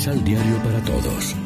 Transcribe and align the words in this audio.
Misal 0.00 0.24
Diario 0.24 0.56
para 0.64 0.80
Todos. 0.80 1.36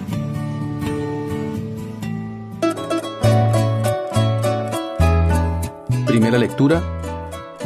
Primera 6.06 6.38
lectura 6.38 6.80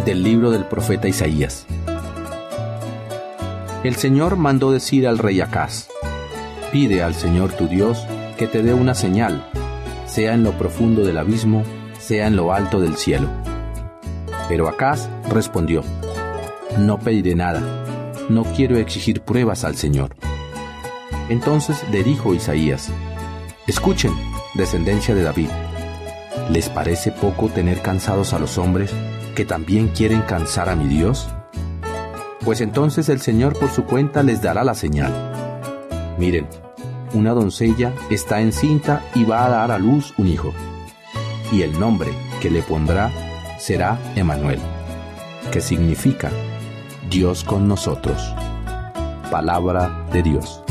del 0.07 0.23
libro 0.23 0.51
del 0.51 0.65
profeta 0.65 1.07
Isaías. 1.07 1.67
El 3.85 3.97
Señor 3.97 4.37
mandó 4.37 4.73
decir 4.73 5.07
al 5.07 5.19
rey 5.19 5.43
Acaz, 5.43 5.89
pide 6.73 7.03
al 7.03 7.15
Señor 7.15 7.53
tu 7.53 7.69
Dios 7.69 8.07
que 8.39 8.47
te 8.47 8.63
dé 8.63 8.73
una 8.73 8.95
señal, 8.95 9.47
sea 10.07 10.33
en 10.33 10.43
lo 10.43 10.53
profundo 10.53 11.05
del 11.05 11.19
abismo, 11.19 11.65
sea 11.99 12.29
en 12.29 12.37
lo 12.37 12.55
alto 12.55 12.81
del 12.81 12.97
cielo. 12.97 13.29
Pero 14.49 14.71
Acaz 14.71 15.11
respondió, 15.29 15.83
no 16.79 16.99
pediré 16.99 17.35
nada, 17.35 17.61
no 18.31 18.45
quiero 18.45 18.79
exigir 18.79 19.21
pruebas 19.21 19.65
al 19.65 19.77
Señor. 19.77 20.17
Entonces 21.29 21.85
le 21.91 22.03
dijo 22.03 22.35
Isaías, 22.35 22.89
escuchen, 23.67 24.13
descendencia 24.55 25.15
de 25.15 25.23
David, 25.23 25.49
¿les 26.51 26.69
parece 26.71 27.13
poco 27.13 27.49
tener 27.49 27.83
cansados 27.83 28.33
a 28.33 28.39
los 28.39 28.57
hombres 28.57 28.93
que 29.35 29.45
también 29.45 29.89
quieren 29.89 30.23
cansar 30.23 30.69
a 30.69 30.77
mi 30.77 30.89
Dios? 30.89 31.29
Pues 32.45 32.63
entonces 32.63 33.11
el 33.11 33.21
Señor 33.21 33.59
por 33.59 33.71
su 33.71 33.85
cuenta 33.85 34.23
les 34.23 34.41
dará 34.41 34.65
la 34.65 34.75
señal. 34.75 35.13
Miren, 36.19 36.49
una 37.13 37.33
doncella 37.33 37.93
está 38.11 38.41
encinta 38.41 39.05
y 39.15 39.25
va 39.25 39.45
a 39.45 39.51
dar 39.51 39.71
a 39.71 39.79
luz 39.79 40.15
un 40.17 40.29
hijo, 40.29 40.55
y 41.53 41.63
el 41.63 41.79
nombre 41.79 42.11
que 42.41 42.51
le 42.51 42.63
pondrá 42.63 43.11
será 43.59 43.99
Emanuel, 44.17 44.61
que 45.53 45.61
significa 45.61 46.31
Dios 47.11 47.45
con 47.45 47.69
nosotros. 47.69 48.35
Palabra 49.31 50.07
de 50.11 50.23
Dios. 50.23 50.63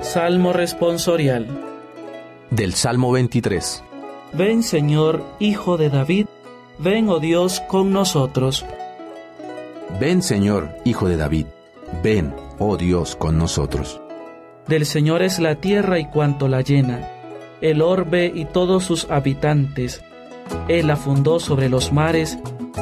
Salmo 0.00 0.54
responsorial 0.54 1.46
Del 2.50 2.72
Salmo 2.72 3.12
23. 3.12 3.84
Ven 4.32 4.62
Señor, 4.62 5.22
Hijo 5.40 5.76
de 5.76 5.90
David, 5.90 6.26
ven, 6.78 7.10
oh 7.10 7.20
Dios, 7.20 7.60
con 7.68 7.92
nosotros. 7.92 8.64
Ven 10.00 10.22
Señor, 10.22 10.70
Hijo 10.84 11.08
de 11.08 11.18
David, 11.18 11.46
ven, 12.02 12.34
oh 12.58 12.78
Dios, 12.78 13.14
con 13.14 13.36
nosotros. 13.36 14.00
Del 14.66 14.86
Señor 14.86 15.22
es 15.22 15.38
la 15.38 15.56
tierra 15.56 15.98
y 15.98 16.06
cuanto 16.06 16.48
la 16.48 16.62
llena, 16.62 17.15
el 17.60 17.82
orbe 17.82 18.30
y 18.34 18.44
todos 18.44 18.84
sus 18.84 19.10
habitantes. 19.10 20.02
Él 20.68 20.88
la 20.88 20.96
fundó 20.96 21.40
sobre 21.40 21.68
los 21.68 21.92
mares, 21.92 22.38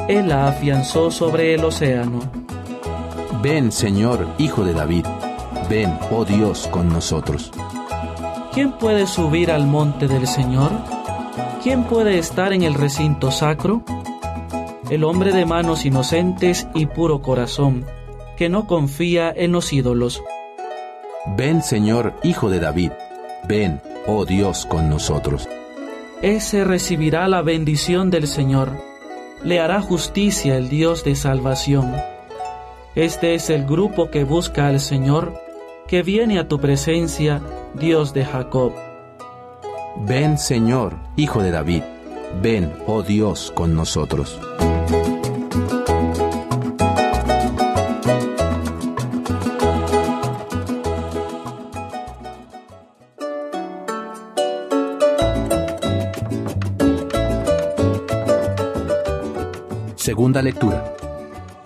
Él 0.07 0.29
la 0.29 0.47
afianzó 0.47 1.11
sobre 1.11 1.53
el 1.53 1.63
océano. 1.63 2.19
Ven 3.41 3.71
Señor, 3.71 4.27
Hijo 4.37 4.63
de 4.63 4.73
David, 4.73 5.05
ven, 5.69 5.97
oh 6.11 6.25
Dios, 6.25 6.67
con 6.67 6.89
nosotros. 6.89 7.51
¿Quién 8.53 8.71
puede 8.71 9.07
subir 9.07 9.51
al 9.51 9.67
monte 9.67 10.07
del 10.07 10.27
Señor? 10.27 10.71
¿Quién 11.61 11.83
puede 11.83 12.17
estar 12.17 12.53
en 12.53 12.63
el 12.63 12.73
recinto 12.73 13.31
sacro? 13.31 13.83
El 14.89 15.03
hombre 15.03 15.31
de 15.31 15.45
manos 15.45 15.85
inocentes 15.85 16.67
y 16.73 16.85
puro 16.85 17.21
corazón, 17.21 17.85
que 18.37 18.49
no 18.49 18.67
confía 18.67 19.33
en 19.35 19.51
los 19.51 19.73
ídolos. 19.73 20.21
Ven 21.35 21.63
Señor, 21.63 22.13
Hijo 22.23 22.49
de 22.49 22.59
David, 22.59 22.91
ven, 23.47 23.81
oh 24.07 24.25
Dios, 24.25 24.65
con 24.65 24.89
nosotros. 24.89 25.47
Ese 26.21 26.63
recibirá 26.63 27.27
la 27.27 27.41
bendición 27.41 28.09
del 28.09 28.27
Señor, 28.27 28.77
le 29.43 29.59
hará 29.59 29.81
justicia 29.81 30.57
el 30.57 30.69
Dios 30.69 31.03
de 31.03 31.15
salvación. 31.15 31.93
Este 32.95 33.35
es 33.35 33.49
el 33.49 33.65
grupo 33.65 34.09
que 34.09 34.23
busca 34.23 34.67
al 34.67 34.79
Señor, 34.79 35.33
que 35.87 36.01
viene 36.01 36.39
a 36.39 36.47
tu 36.47 36.59
presencia, 36.59 37.41
Dios 37.73 38.13
de 38.13 38.25
Jacob. 38.25 38.73
Ven 40.07 40.37
Señor, 40.37 40.95
Hijo 41.15 41.41
de 41.43 41.51
David, 41.51 41.83
ven, 42.41 42.73
oh 42.87 43.03
Dios, 43.03 43.51
con 43.53 43.75
nosotros. 43.75 44.39
Segunda 60.05 60.43
lectura 60.43 60.93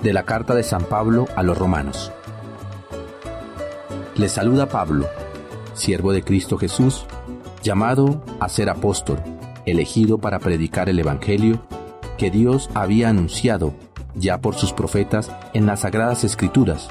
de 0.02 0.14
la 0.14 0.24
carta 0.24 0.56
de 0.56 0.64
San 0.64 0.86
Pablo 0.86 1.28
a 1.36 1.44
los 1.44 1.58
romanos. 1.58 2.10
Le 4.16 4.30
saluda 4.30 4.70
Pablo, 4.70 5.10
siervo 5.74 6.14
de 6.14 6.24
Cristo 6.24 6.58
Jesús, 6.58 7.06
llamado 7.64 8.24
a 8.40 8.48
ser 8.48 8.70
apóstol, 8.70 9.20
elegido 9.66 10.20
para 10.20 10.40
predicar 10.40 10.88
el 10.88 11.00
Evangelio 11.00 11.62
que 12.18 12.32
Dios 12.32 12.70
había 12.76 13.10
anunciado 13.10 13.74
ya 14.16 14.38
por 14.38 14.56
sus 14.56 14.72
profetas 14.72 15.30
en 15.54 15.66
las 15.66 15.82
sagradas 15.82 16.24
escrituras 16.24 16.88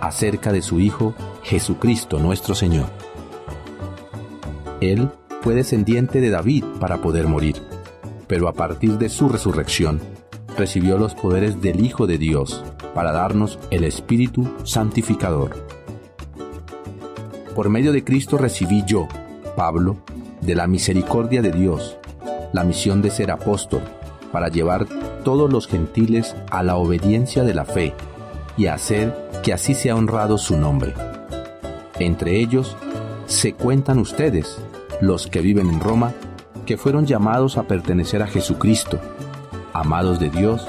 acerca 0.00 0.52
de 0.52 0.62
su 0.62 0.78
Hijo 0.78 1.14
Jesucristo 1.42 2.20
nuestro 2.20 2.54
Señor. 2.54 2.86
Él 4.80 5.10
fue 5.40 5.56
descendiente 5.56 6.20
de 6.20 6.30
David 6.30 6.64
para 6.78 6.98
poder 6.98 7.26
morir, 7.26 7.60
pero 8.28 8.46
a 8.46 8.52
partir 8.52 8.98
de 8.98 9.08
su 9.08 9.28
resurrección, 9.28 10.11
recibió 10.56 10.98
los 10.98 11.14
poderes 11.14 11.60
del 11.60 11.84
Hijo 11.84 12.06
de 12.06 12.18
Dios 12.18 12.64
para 12.94 13.12
darnos 13.12 13.58
el 13.70 13.84
Espíritu 13.84 14.48
Santificador. 14.64 15.66
Por 17.54 17.68
medio 17.68 17.92
de 17.92 18.04
Cristo 18.04 18.38
recibí 18.38 18.82
yo, 18.86 19.08
Pablo, 19.56 19.98
de 20.40 20.54
la 20.54 20.66
misericordia 20.66 21.42
de 21.42 21.52
Dios, 21.52 21.98
la 22.52 22.64
misión 22.64 23.02
de 23.02 23.10
ser 23.10 23.30
apóstol, 23.30 23.82
para 24.32 24.48
llevar 24.48 24.86
todos 25.24 25.52
los 25.52 25.68
gentiles 25.68 26.34
a 26.50 26.62
la 26.62 26.76
obediencia 26.76 27.44
de 27.44 27.54
la 27.54 27.64
fe 27.64 27.94
y 28.56 28.66
hacer 28.66 29.14
que 29.42 29.52
así 29.52 29.74
sea 29.74 29.96
honrado 29.96 30.38
su 30.38 30.56
nombre. 30.56 30.94
Entre 31.98 32.40
ellos 32.40 32.76
se 33.26 33.52
cuentan 33.54 33.98
ustedes, 33.98 34.58
los 35.00 35.26
que 35.26 35.40
viven 35.40 35.68
en 35.68 35.80
Roma, 35.80 36.12
que 36.66 36.76
fueron 36.76 37.06
llamados 37.06 37.56
a 37.56 37.64
pertenecer 37.64 38.22
a 38.22 38.26
Jesucristo, 38.26 38.98
amados 39.72 40.18
de 40.18 40.30
Dios 40.30 40.66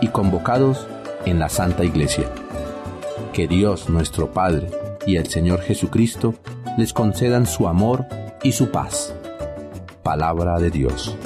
y 0.00 0.08
convocados 0.08 0.86
en 1.24 1.38
la 1.38 1.48
Santa 1.48 1.84
Iglesia. 1.84 2.30
Que 3.32 3.46
Dios 3.46 3.88
nuestro 3.88 4.32
Padre 4.32 4.70
y 5.06 5.16
el 5.16 5.26
Señor 5.26 5.60
Jesucristo 5.60 6.34
les 6.78 6.92
concedan 6.92 7.46
su 7.46 7.68
amor 7.68 8.06
y 8.42 8.52
su 8.52 8.70
paz. 8.70 9.14
Palabra 10.02 10.58
de 10.58 10.70
Dios. 10.70 11.16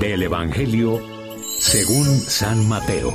Del 0.00 0.22
Evangelio 0.22 1.00
según 1.58 2.06
San 2.06 2.68
Mateo. 2.68 3.12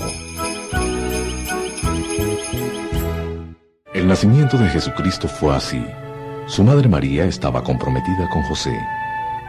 El 3.93 4.07
nacimiento 4.07 4.57
de 4.57 4.69
Jesucristo 4.69 5.27
fue 5.27 5.55
así. 5.55 5.81
Su 6.45 6.63
madre 6.63 6.89
María 6.89 7.25
estaba 7.25 7.63
comprometida 7.63 8.29
con 8.29 8.43
José, 8.43 8.77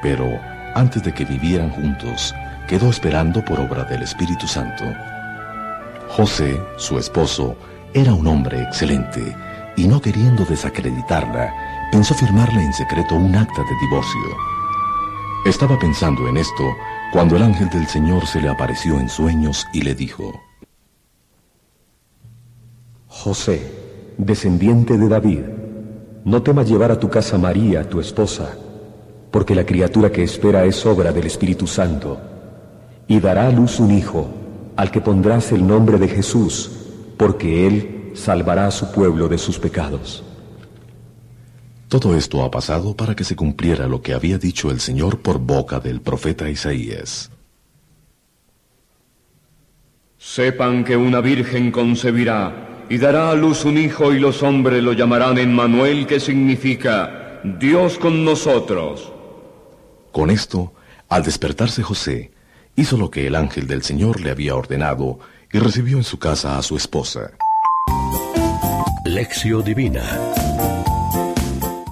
pero 0.00 0.26
antes 0.74 1.02
de 1.02 1.12
que 1.12 1.24
vivieran 1.24 1.70
juntos, 1.70 2.32
quedó 2.68 2.88
esperando 2.88 3.44
por 3.44 3.58
obra 3.58 3.84
del 3.84 4.02
Espíritu 4.02 4.46
Santo. 4.46 4.84
José, 6.08 6.60
su 6.76 6.98
esposo, 6.98 7.56
era 7.92 8.14
un 8.14 8.26
hombre 8.26 8.62
excelente 8.62 9.36
y 9.76 9.88
no 9.88 10.00
queriendo 10.00 10.44
desacreditarla, 10.44 11.52
pensó 11.90 12.14
firmarle 12.14 12.62
en 12.62 12.72
secreto 12.72 13.16
un 13.16 13.34
acta 13.34 13.62
de 13.62 13.76
divorcio. 13.80 14.36
Estaba 15.46 15.78
pensando 15.78 16.28
en 16.28 16.36
esto 16.36 16.76
cuando 17.12 17.36
el 17.36 17.42
ángel 17.42 17.68
del 17.70 17.86
Señor 17.86 18.26
se 18.26 18.40
le 18.40 18.48
apareció 18.48 18.98
en 18.98 19.08
sueños 19.08 19.66
y 19.72 19.82
le 19.82 19.94
dijo, 19.94 20.32
José, 23.08 23.70
descendiente 24.16 24.96
de 24.96 25.08
David, 25.08 25.40
no 26.24 26.42
temas 26.42 26.68
llevar 26.68 26.90
a 26.90 26.98
tu 26.98 27.10
casa 27.10 27.36
María, 27.36 27.88
tu 27.88 28.00
esposa, 28.00 28.56
porque 29.30 29.54
la 29.54 29.66
criatura 29.66 30.10
que 30.10 30.22
espera 30.22 30.64
es 30.64 30.84
obra 30.86 31.12
del 31.12 31.26
Espíritu 31.26 31.66
Santo, 31.66 32.18
y 33.06 33.20
dará 33.20 33.46
a 33.48 33.52
luz 33.52 33.78
un 33.78 33.90
hijo, 33.90 34.28
al 34.76 34.90
que 34.90 35.00
pondrás 35.00 35.52
el 35.52 35.66
nombre 35.66 35.98
de 35.98 36.08
Jesús, 36.08 36.70
porque 37.18 37.66
él 37.66 38.12
salvará 38.14 38.66
a 38.66 38.70
su 38.70 38.90
pueblo 38.90 39.28
de 39.28 39.38
sus 39.38 39.58
pecados. 39.58 40.24
Todo 41.88 42.16
esto 42.16 42.42
ha 42.42 42.50
pasado 42.50 42.96
para 42.96 43.14
que 43.14 43.24
se 43.24 43.36
cumpliera 43.36 43.86
lo 43.86 44.00
que 44.00 44.14
había 44.14 44.38
dicho 44.38 44.70
el 44.70 44.80
Señor 44.80 45.20
por 45.20 45.38
boca 45.38 45.78
del 45.78 46.00
profeta 46.00 46.48
Isaías. 46.48 47.30
Sepan 50.18 50.84
que 50.84 50.96
una 50.96 51.20
virgen 51.20 51.70
concebirá 51.70 52.73
y 52.88 52.98
dará 52.98 53.30
a 53.30 53.34
luz 53.34 53.64
un 53.64 53.78
hijo 53.78 54.12
y 54.12 54.18
los 54.18 54.42
hombres 54.42 54.82
lo 54.82 54.92
llamarán 54.92 55.38
Emmanuel, 55.38 56.06
que 56.06 56.20
significa 56.20 57.40
Dios 57.44 57.98
con 57.98 58.24
nosotros. 58.24 59.12
Con 60.12 60.30
esto, 60.30 60.72
al 61.08 61.22
despertarse 61.22 61.82
José, 61.82 62.30
hizo 62.76 62.96
lo 62.96 63.10
que 63.10 63.26
el 63.26 63.34
ángel 63.34 63.66
del 63.66 63.82
Señor 63.82 64.20
le 64.20 64.30
había 64.30 64.54
ordenado 64.54 65.18
y 65.52 65.58
recibió 65.58 65.96
en 65.96 66.04
su 66.04 66.18
casa 66.18 66.58
a 66.58 66.62
su 66.62 66.76
esposa. 66.76 67.32
Lección 69.04 69.62
Divina 69.62 70.02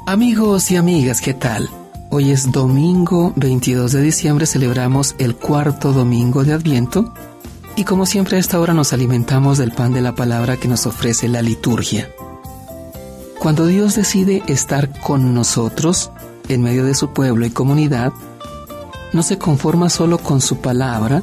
Amigos 0.06 0.70
y 0.70 0.76
amigas, 0.76 1.20
¿qué 1.20 1.34
tal? 1.34 1.68
Hoy 2.10 2.30
es 2.30 2.50
domingo 2.50 3.32
22 3.36 3.92
de 3.92 4.02
diciembre, 4.02 4.46
celebramos 4.46 5.14
el 5.18 5.36
cuarto 5.36 5.92
domingo 5.92 6.44
de 6.44 6.52
Adviento 6.52 7.14
y 7.76 7.84
como 7.84 8.06
siempre 8.06 8.36
a 8.36 8.40
esta 8.40 8.60
hora 8.60 8.74
nos 8.74 8.92
alimentamos 8.92 9.58
del 9.58 9.72
pan 9.72 9.92
de 9.92 10.00
la 10.00 10.14
palabra 10.14 10.56
que 10.56 10.68
nos 10.68 10.86
ofrece 10.86 11.28
la 11.28 11.42
liturgia. 11.42 12.10
Cuando 13.38 13.66
Dios 13.66 13.96
decide 13.96 14.42
estar 14.46 15.00
con 15.00 15.34
nosotros, 15.34 16.10
en 16.48 16.62
medio 16.62 16.84
de 16.84 16.94
su 16.94 17.12
pueblo 17.12 17.46
y 17.46 17.50
comunidad, 17.50 18.12
no 19.12 19.22
se 19.22 19.38
conforma 19.38 19.90
solo 19.90 20.18
con 20.18 20.40
su 20.40 20.58
palabra, 20.58 21.22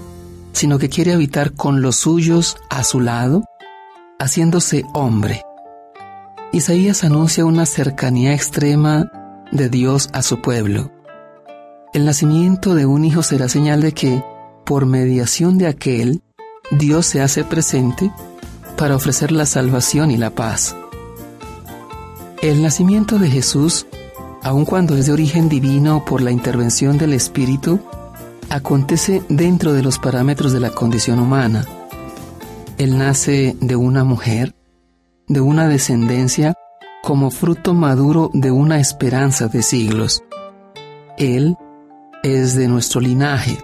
sino 0.53 0.79
que 0.79 0.89
quiere 0.89 1.13
habitar 1.13 1.53
con 1.53 1.81
los 1.81 1.95
suyos 1.95 2.57
a 2.69 2.83
su 2.83 2.99
lado, 2.99 3.45
haciéndose 4.19 4.83
hombre. 4.93 5.43
Isaías 6.51 7.03
anuncia 7.03 7.45
una 7.45 7.65
cercanía 7.65 8.33
extrema 8.33 9.11
de 9.51 9.69
Dios 9.69 10.09
a 10.13 10.21
su 10.21 10.41
pueblo. 10.41 10.91
El 11.93 12.05
nacimiento 12.05 12.75
de 12.75 12.85
un 12.85 13.05
hijo 13.05 13.23
será 13.23 13.47
señal 13.49 13.81
de 13.81 13.93
que, 13.93 14.23
por 14.65 14.85
mediación 14.85 15.57
de 15.57 15.67
aquel, 15.67 16.21
Dios 16.71 17.05
se 17.07 17.21
hace 17.21 17.43
presente 17.43 18.11
para 18.77 18.95
ofrecer 18.95 19.31
la 19.31 19.45
salvación 19.45 20.11
y 20.11 20.17
la 20.17 20.29
paz. 20.29 20.75
El 22.41 22.61
nacimiento 22.61 23.19
de 23.19 23.29
Jesús, 23.29 23.87
aun 24.43 24.65
cuando 24.65 24.95
es 24.95 25.07
de 25.07 25.11
origen 25.11 25.49
divino 25.49 26.05
por 26.05 26.21
la 26.21 26.31
intervención 26.31 26.97
del 26.97 27.13
Espíritu, 27.13 27.79
acontece 28.49 29.23
dentro 29.29 29.73
de 29.73 29.83
los 29.83 29.99
parámetros 29.99 30.53
de 30.53 30.59
la 30.59 30.69
condición 30.69 31.19
humana. 31.19 31.65
Él 32.77 32.97
nace 32.97 33.57
de 33.59 33.75
una 33.75 34.03
mujer, 34.03 34.55
de 35.27 35.41
una 35.41 35.67
descendencia, 35.67 36.53
como 37.03 37.31
fruto 37.31 37.73
maduro 37.73 38.29
de 38.33 38.51
una 38.51 38.79
esperanza 38.79 39.47
de 39.47 39.63
siglos. 39.63 40.23
Él 41.17 41.57
es 42.23 42.55
de 42.55 42.67
nuestro 42.67 43.01
linaje, 43.01 43.57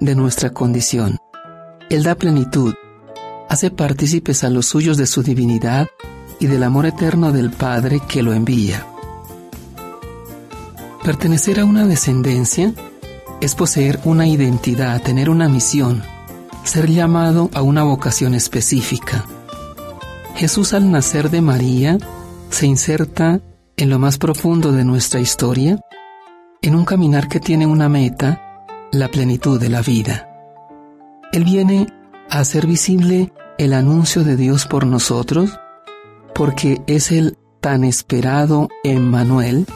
de 0.00 0.14
nuestra 0.14 0.50
condición. 0.50 1.18
Él 1.90 2.02
da 2.02 2.14
plenitud, 2.14 2.74
hace 3.48 3.70
partícipes 3.70 4.44
a 4.44 4.50
los 4.50 4.66
suyos 4.66 4.98
de 4.98 5.06
su 5.06 5.22
divinidad 5.22 5.88
y 6.38 6.46
del 6.46 6.62
amor 6.62 6.84
eterno 6.84 7.32
del 7.32 7.50
Padre 7.50 8.00
que 8.06 8.22
lo 8.22 8.34
envía. 8.34 8.86
Pertenecer 11.02 11.60
a 11.60 11.64
una 11.64 11.86
descendencia 11.86 12.74
es 13.40 13.54
poseer 13.54 14.00
una 14.04 14.26
identidad, 14.26 15.00
tener 15.00 15.30
una 15.30 15.48
misión, 15.48 16.02
ser 16.62 16.90
llamado 16.90 17.48
a 17.54 17.62
una 17.62 17.84
vocación 17.84 18.34
específica. 18.34 19.24
Jesús 20.34 20.74
al 20.74 20.90
nacer 20.90 21.30
de 21.30 21.40
María 21.40 21.96
se 22.50 22.66
inserta 22.66 23.40
en 23.78 23.88
lo 23.88 23.98
más 23.98 24.18
profundo 24.18 24.72
de 24.72 24.84
nuestra 24.84 25.20
historia, 25.20 25.80
en 26.60 26.74
un 26.74 26.84
caminar 26.84 27.28
que 27.28 27.40
tiene 27.40 27.64
una 27.64 27.88
meta, 27.88 28.66
la 28.92 29.08
plenitud 29.08 29.58
de 29.58 29.70
la 29.70 29.80
vida. 29.80 30.27
Él 31.32 31.44
viene 31.44 31.86
a 32.30 32.38
hacer 32.40 32.66
visible 32.66 33.32
el 33.58 33.74
anuncio 33.74 34.24
de 34.24 34.36
Dios 34.36 34.66
por 34.66 34.86
nosotros, 34.86 35.58
porque 36.34 36.80
es 36.86 37.12
el 37.12 37.36
tan 37.60 37.84
esperado 37.84 38.68
Emmanuel 38.82 39.66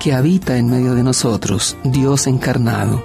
que 0.00 0.12
habita 0.12 0.56
en 0.58 0.68
medio 0.68 0.94
de 0.94 1.02
nosotros, 1.02 1.76
Dios 1.84 2.26
encarnado. 2.26 3.02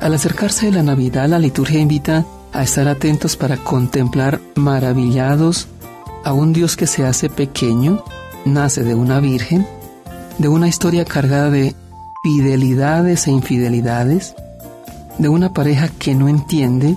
Al 0.00 0.14
acercarse 0.14 0.66
de 0.66 0.72
la 0.72 0.82
Navidad, 0.82 1.28
la 1.28 1.38
liturgia 1.38 1.80
invita 1.80 2.24
a 2.52 2.62
estar 2.62 2.88
atentos 2.88 3.36
para 3.36 3.56
contemplar 3.56 4.40
maravillados 4.54 5.68
a 6.24 6.32
un 6.32 6.52
Dios 6.52 6.76
que 6.76 6.86
se 6.86 7.04
hace 7.04 7.28
pequeño, 7.28 8.02
nace 8.44 8.84
de 8.84 8.94
una 8.94 9.20
virgen, 9.20 9.66
de 10.38 10.48
una 10.48 10.68
historia 10.68 11.04
cargada 11.04 11.50
de 11.50 11.74
fidelidades 12.22 13.26
e 13.26 13.32
infidelidades, 13.32 14.34
de 15.18 15.28
una 15.28 15.52
pareja 15.52 15.88
que 15.88 16.14
no 16.14 16.28
entiende, 16.28 16.96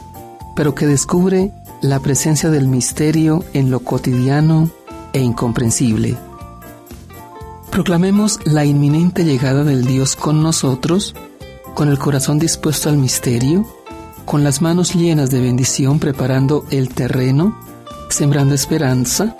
pero 0.55 0.75
que 0.75 0.85
descubre 0.85 1.51
la 1.81 1.99
presencia 1.99 2.49
del 2.49 2.67
misterio 2.67 3.43
en 3.53 3.71
lo 3.71 3.79
cotidiano 3.79 4.69
e 5.13 5.21
incomprensible. 5.21 6.17
Proclamemos 7.71 8.39
la 8.45 8.65
inminente 8.65 9.23
llegada 9.23 9.63
del 9.63 9.85
Dios 9.85 10.15
con 10.15 10.43
nosotros, 10.43 11.15
con 11.75 11.87
el 11.87 11.97
corazón 11.97 12.39
dispuesto 12.39 12.89
al 12.89 12.97
misterio, 12.97 13.65
con 14.25 14.43
las 14.43 14.61
manos 14.61 14.95
llenas 14.95 15.31
de 15.31 15.39
bendición 15.39 15.99
preparando 15.99 16.65
el 16.71 16.89
terreno, 16.89 17.57
sembrando 18.09 18.53
esperanza, 18.53 19.37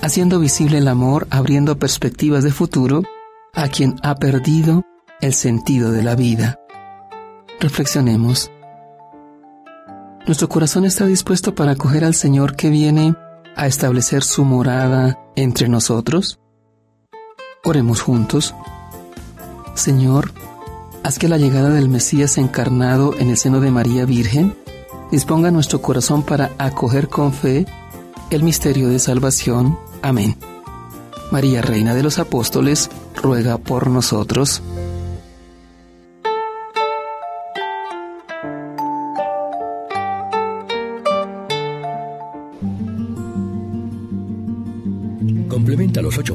haciendo 0.00 0.38
visible 0.38 0.78
el 0.78 0.88
amor, 0.88 1.26
abriendo 1.30 1.78
perspectivas 1.78 2.42
de 2.42 2.52
futuro 2.52 3.02
a 3.52 3.68
quien 3.68 3.96
ha 4.02 4.14
perdido 4.16 4.82
el 5.20 5.34
sentido 5.34 5.92
de 5.92 6.02
la 6.02 6.14
vida. 6.14 6.58
Reflexionemos. 7.60 8.50
¿Nuestro 10.26 10.48
corazón 10.48 10.84
está 10.84 11.06
dispuesto 11.06 11.54
para 11.54 11.72
acoger 11.72 12.04
al 12.04 12.14
Señor 12.14 12.56
que 12.56 12.70
viene 12.70 13.14
a 13.56 13.66
establecer 13.66 14.22
su 14.22 14.44
morada 14.44 15.18
entre 15.36 15.68
nosotros? 15.68 16.40
Oremos 17.62 18.00
juntos. 18.00 18.54
Señor, 19.74 20.32
haz 21.02 21.18
que 21.18 21.28
la 21.28 21.38
llegada 21.38 21.70
del 21.70 21.88
Mesías 21.88 22.38
encarnado 22.38 23.14
en 23.18 23.30
el 23.30 23.36
seno 23.36 23.60
de 23.60 23.70
María 23.70 24.04
Virgen 24.04 24.56
disponga 25.10 25.50
nuestro 25.50 25.80
corazón 25.80 26.22
para 26.22 26.52
acoger 26.58 27.08
con 27.08 27.32
fe 27.32 27.66
el 28.30 28.42
misterio 28.42 28.88
de 28.88 28.98
salvación. 28.98 29.78
Amén. 30.02 30.36
María, 31.30 31.62
Reina 31.62 31.94
de 31.94 32.02
los 32.02 32.18
Apóstoles, 32.18 32.90
ruega 33.14 33.58
por 33.58 33.88
nosotros. 33.88 34.62